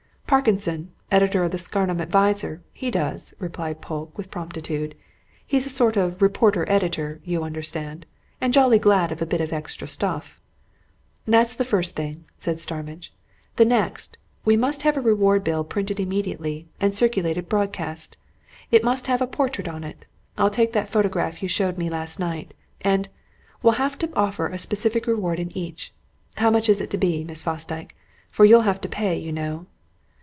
"Parkinson, 0.31 0.93
editor 1.11 1.43
of 1.43 1.51
the 1.51 1.57
'Scarnham 1.57 1.99
Advertiser,' 1.99 2.61
he 2.71 2.89
does," 2.89 3.33
replied 3.39 3.81
Polke, 3.81 4.17
with 4.17 4.31
promptitude. 4.31 4.95
"He's 5.45 5.65
a 5.65 5.69
sort 5.69 5.97
of 5.97 6.21
reporter 6.21 6.63
editor, 6.71 7.19
you 7.25 7.43
understand, 7.43 8.05
and 8.39 8.53
jolly 8.53 8.79
glad 8.79 9.11
of 9.11 9.21
a 9.21 9.25
bit 9.25 9.41
of 9.41 9.51
extra 9.51 9.89
stuff." 9.89 10.39
"That's 11.27 11.53
the 11.53 11.65
first 11.65 11.97
thing," 11.97 12.23
said 12.39 12.61
Starmidge. 12.61 13.11
"The 13.57 13.65
next, 13.65 14.17
we 14.45 14.55
must 14.55 14.83
have 14.83 14.95
a 14.95 15.01
reward 15.01 15.43
bill 15.43 15.65
printed 15.65 15.99
immediately, 15.99 16.65
and 16.79 16.95
circulated 16.95 17.49
broadcast. 17.49 18.15
It 18.71 18.85
must 18.85 19.07
have 19.07 19.21
a 19.21 19.27
portrait 19.27 19.67
on 19.67 19.83
it 19.83 20.05
I'll 20.37 20.49
take 20.49 20.71
that 20.71 20.89
photograph 20.89 21.43
you 21.43 21.49
showed 21.49 21.77
me 21.77 21.89
last 21.89 22.21
night. 22.21 22.53
And 22.79 23.09
we'll 23.61 23.73
have 23.73 23.97
to 23.97 24.09
offer 24.15 24.47
a 24.47 24.57
specific 24.57 25.07
reward 25.07 25.41
in 25.41 25.55
each. 25.57 25.93
How 26.35 26.49
much 26.49 26.69
is 26.69 26.79
it 26.79 26.89
to 26.91 26.97
be, 26.97 27.25
Miss 27.25 27.43
Fosdyke? 27.43 27.97
For 28.29 28.45
you'll 28.45 28.61
have 28.61 28.79
to 28.79 28.87
pay 28.87 29.17
it, 29.17 29.23
you 29.25 29.33
know." 29.33 29.65